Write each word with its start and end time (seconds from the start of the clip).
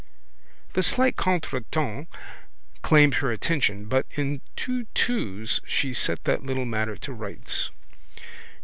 The 0.73 0.81
slight 0.81 1.15
contretemps 1.15 2.07
claimed 2.81 3.13
her 3.13 3.31
attention 3.31 3.85
but 3.85 4.07
in 4.09 4.41
two 4.55 4.85
twos 4.95 5.59
she 5.63 5.93
set 5.93 6.23
that 6.23 6.41
little 6.43 6.65
matter 6.65 6.97
to 6.97 7.13
rights. 7.13 7.69